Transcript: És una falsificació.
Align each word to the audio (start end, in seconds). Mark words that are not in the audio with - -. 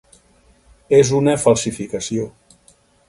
És 0.99 1.11
una 1.19 1.35
falsificació. 1.43 2.27